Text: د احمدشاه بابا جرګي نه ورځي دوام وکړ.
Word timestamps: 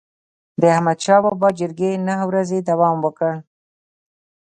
د 0.61 0.63
احمدشاه 0.75 1.21
بابا 1.25 1.49
جرګي 1.59 1.91
نه 2.07 2.15
ورځي 2.29 2.59
دوام 2.69 2.97
وکړ. 3.05 3.33